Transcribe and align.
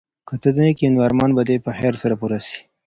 که 0.27 0.35
ته 0.41 0.49
نېک 0.57 0.77
یې 0.83 0.89
نو 0.93 0.99
ارمان 1.07 1.31
به 1.37 1.43
دي 1.49 1.55
په 1.65 1.71
خیر 1.77 1.93
سره 2.03 2.15
پوره 2.21 2.39
سي. 2.47 2.57